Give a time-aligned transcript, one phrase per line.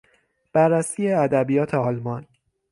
[0.53, 2.27] بررسی ادبیات آلمان